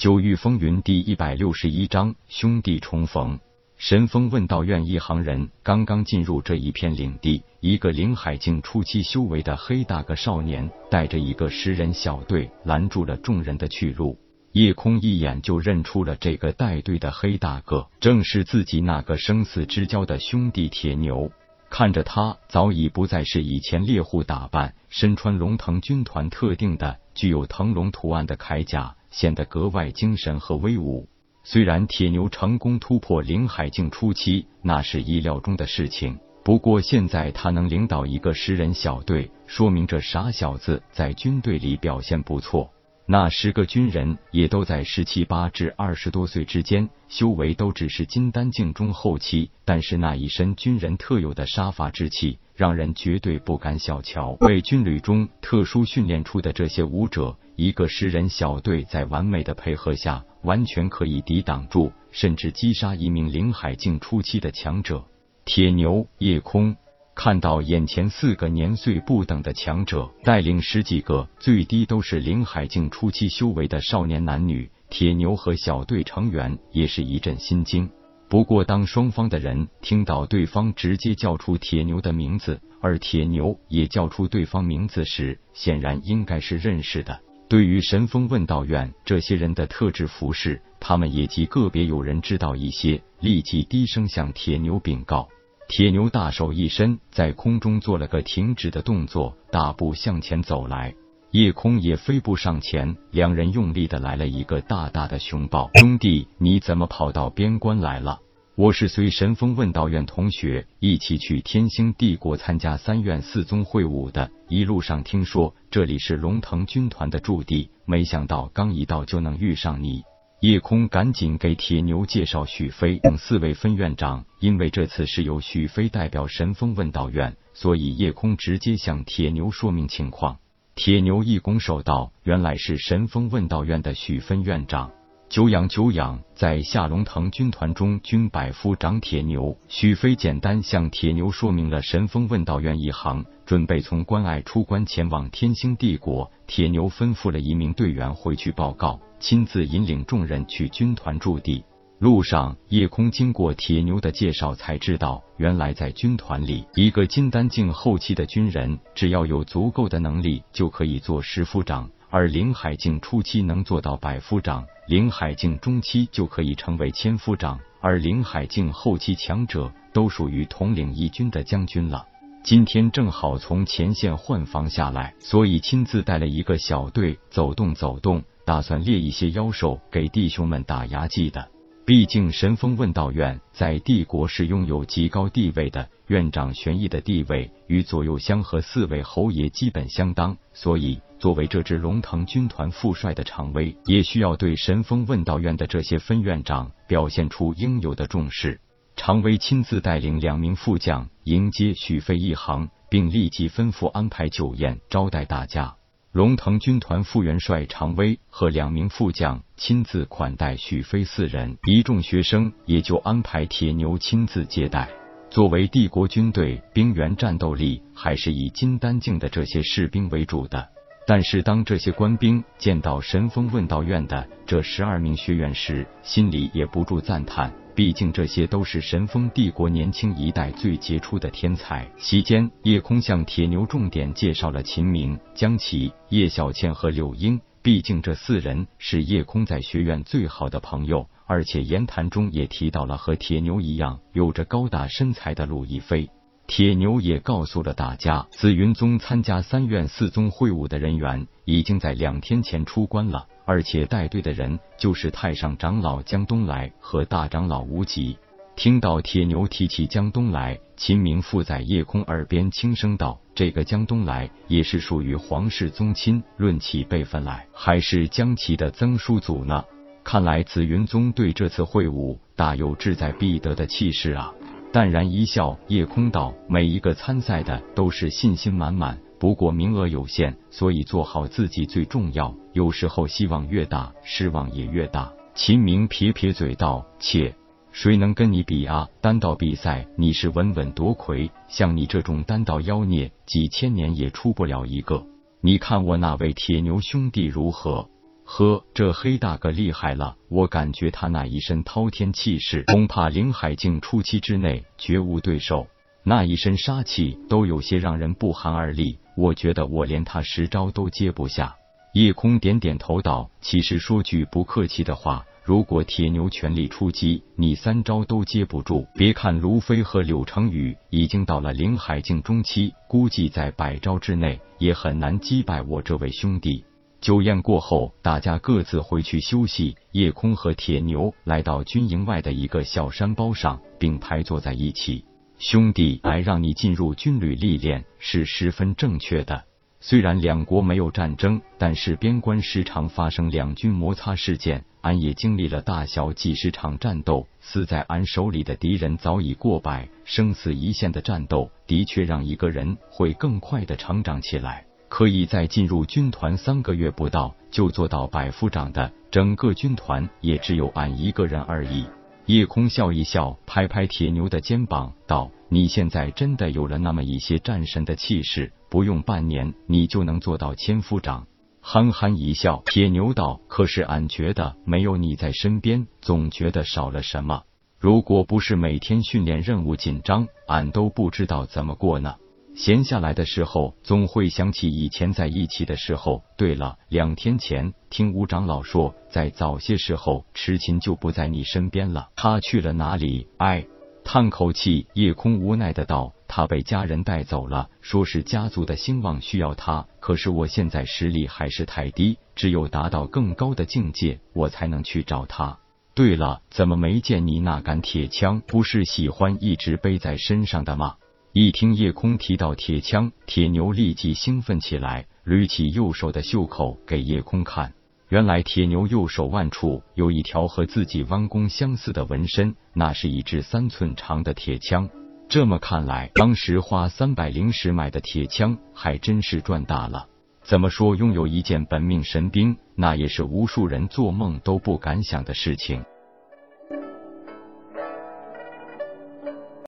[0.00, 3.38] 九域风云第一百六十一章兄弟重逢。
[3.76, 14.18] 神风问道院一行人刚刚进入这一片领地，一个灵海境初期修为的黑大个少年，带着一个十人小队拦住了众人的去路。
[14.52, 21.30] 夜空一眼就认出了这个带队的黑大个，正是自己那个生死之交的兄弟铁牛。
[21.68, 28.96] 看着他，早已不再是以前猎户打扮，身穿龙腾军团特定的具有腾龙图案的铠甲。
[29.10, 31.08] 显得格外精神和威武。
[31.42, 36.18] 虽然铁牛成功突破灵海境初期，那是意料中的事情。
[36.44, 42.70] 不过现在他能领导一个十人小队，说明这傻小子在军队里表现不错。
[43.06, 54.36] 那十个军人也都在十七八至二十多岁之间，修为都只是金丹境中后期，但是那一身军人特有的杀伐之气，让人绝对不敢小瞧。
[54.40, 57.36] 为军旅中特殊训练出的这些武者。
[57.60, 65.04] 一个十人小队在完美的配合下，完全可以抵挡住，甚至击杀一名灵海境初期的强者。
[65.44, 66.74] 铁牛、夜空
[67.14, 77.90] 看到眼前四个年岁不等的强者，带领十几个最低都是灵海境初期修为的少年男女，铁牛和小队成员也是一阵心惊。
[78.30, 87.20] 不过，当双方的人听到对方直接叫出铁牛的名字，而铁牛也叫出对方名字时，显然应该是认识的。
[87.50, 95.28] 对于神风问道院这些人的特质服饰，他们也极个别有人知道一些，立即低声向铁牛禀告。
[95.66, 100.94] 铁牛大手一伸，在空中做了个停止的动作，大步向前走来。
[101.32, 105.68] 夜空也飞步上前，两人用力的来了一个大大的熊抱。
[105.74, 108.20] 兄弟，你怎么跑到边关来了？
[108.56, 120.02] 我是随神风问道院同学一起去天星帝国参加三院四宗会武的，一路上听说这里是龙腾军团的驻地，没想到刚一到就能遇上你。
[120.40, 130.38] 夜空赶紧给铁牛介绍许飞等四位分院长，因为这次是由许飞代表神风问道院，所以夜空直接向铁牛说明情况。
[130.74, 134.90] 铁牛一拱手道：“原来是神风问道院的许分院长。”
[135.30, 146.28] 久仰久仰，在夏龙腾军团中，军百夫长铁牛许飞简单向铁牛说明了神风问道院一行准备从关隘出关前往天星帝国。
[146.48, 151.62] 铁牛吩咐了一名队员回去报告，亲自引领众人去军团驻地。
[152.00, 161.88] 路上，夜空经过铁牛的介绍，才知道原来在军团里，一个金丹境后期的军人，只要有足够的能力，就可以做十夫长。
[162.12, 172.04] 而灵海境初期能做到百夫长，灵海境中期就可以成为千夫长，而灵海境后期强者都属于统领一军的将军了。
[172.42, 181.48] 今天正好从前线换防下来，所以亲自带了一个小队走动走动，打算猎一些妖兽给弟兄们打牙祭的。
[181.86, 191.00] 毕竟神风问道院在帝国是拥有极高地位的，院长玄逸的地位与左右相和四位侯爷基本相当，所以。
[191.20, 198.58] 作为这支龙腾军团副帅的常威，也需要对神风问道院的这些分院长表现出应有的重视。
[198.96, 205.74] 常威亲自带领两名副将迎接许飞一行，并立即吩咐安排酒宴招待大家。
[206.12, 214.90] 龙腾军团副元帅常威和两名副将亲自款待许飞四人，一众学生也就安排铁牛亲自接待。
[215.30, 220.68] 作为帝国军队，兵员战斗力还是以金丹境的这些士兵为主的。
[221.10, 227.52] 但是，当这些官兵见到神风问道院的这十二名学员时，心里也不住赞叹。
[227.74, 231.84] 毕竟，这些都是神风帝国年轻一代最杰出的天才。
[231.98, 237.40] 席间，叶空向铁牛重点介绍了秦明、江琪、叶小倩和柳英。
[237.60, 246.08] 毕竟，这四人是叶空在学院最好的朋友，而且言谈中也提到了和铁牛一样有着高大身材的陆亦飞。
[246.50, 258.18] 铁牛也告诉了大家，紫云宗参加三院四宗会武的人员已经在两天前出关了，而且带队的人就是太上长老江东来和大长老无极。
[258.56, 269.64] 听到铁牛提起江东来，秦明附在夜空耳边轻声道：“这个江东来也是属于皇室宗亲，论起辈分来，还是江齐的曾叔祖呢。
[270.02, 274.34] 看来紫云宗对这次会武大有志在必得的气势啊。”
[274.72, 282.32] 淡然一笑，夜空道：“每一个参赛的都是信心满满，不过名额有限，所以做好自己最重要。
[282.52, 287.34] 有时候希望越大，失望也越大。”秦明撇撇嘴道：“切，
[287.72, 288.88] 谁能跟你比啊？
[289.00, 295.04] 单道比赛你是稳稳夺魁，像你这种单道妖孽，几千年也出不了一个。
[295.40, 297.88] 你看我那位铁牛兄弟如何？”
[298.32, 300.16] 呵，这黑大哥厉害了！
[300.28, 305.66] 我感觉他那一身滔天气势， 恐怕灵海境初期之内绝无对手。
[306.04, 308.96] 那一身杀气都有些让人不寒而栗。
[309.16, 311.56] 我觉得我连他十招都接不下。
[311.92, 318.86] 叶空点点头道：“其实说句不客气的话，如果铁牛全力出击，你三招都接不住。
[318.94, 326.64] 别看卢飞和柳成宇已经到了灵海境中期，估计在百招之内也很难击败我这位兄弟。”
[327.00, 329.74] 酒宴过后，大家各自回去休息。
[329.92, 335.04] 夜空和铁牛来到军营外的一个小山包上，并排坐在一起。
[335.38, 339.44] 兄弟，来让你进入军旅历练是十分正确的。
[339.80, 354.66] 虽然两国没有战争，但是边关时常发生两军摩擦事件，俺也经历了大小几十场战斗，死在俺手里的敌人早已过百，生死一线的战斗的确让一个人会更快的成长起来。
[354.90, 361.86] 可以在进入军团三个月不到就做到百夫长的，整个军团也只有俺一个人而已。
[362.26, 371.26] 叶空笑一笑，拍拍铁牛的肩膀，道：“你现在真的有了那么一些战神的气势，不用半年，你就能做到千夫长。”
[371.62, 377.44] 憨憨一笑，铁牛道：“可是俺觉得没有你在身边，总觉得少了什么。
[377.78, 382.16] 如果不是每天训练任务紧张，俺都不知道怎么过呢。”
[382.60, 386.22] 闲下来的时候，总会想起以前在一起的时候。
[386.36, 392.10] 对了，两天前听吴长老说，在早些时候，痴琴就不在你身边了。
[392.16, 393.26] 他去了哪里？
[393.38, 393.64] 哎，
[394.04, 399.86] 叹口气，夜空无奈的道：“他被家人带走了，说是家族的兴旺需要他。
[399.98, 405.58] 可是我现在实力还是太低，只有达到更高的境界，我才能去找他。
[405.94, 408.42] 对了，怎么没见你那杆铁枪？
[408.46, 410.96] 不是喜欢一直背在身上的吗？”
[411.32, 417.72] 一听叶空提到铁枪，铁牛立即兴奋起来，捋起右手的袖口给叶空看。
[418.08, 424.90] 原来铁牛右手腕处有一条和自己弯弓相似的纹身，那是一支三寸长的铁枪。
[425.28, 430.08] 这么看来，当时花三百灵石买的铁枪还真是赚大了。
[430.42, 435.84] 怎么说，拥有一件本命神兵，那也是无数人做梦都不敢想的事情。